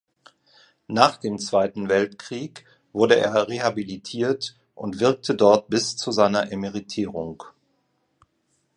Nach 0.87 1.17
dem 1.17 1.37
Zweiten 1.37 1.87
Weltkrieg 1.87 2.65
wurde 2.91 3.17
er 3.17 3.47
rehabilitiert 3.47 4.57
und 4.73 4.99
wirkte 4.99 5.35
dort 5.35 5.69
bis 5.69 5.95
zu 5.95 6.11
seiner 6.11 6.51
Emeritierung. 6.51 7.43